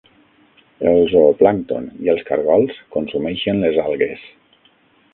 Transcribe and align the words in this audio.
El 0.91 1.03
zooplàncton 1.11 1.87
i 2.07 2.11
els 2.15 2.25
cargols 2.31 2.83
consumeixen 2.99 3.65
les 3.69 3.81
algues. 3.89 4.29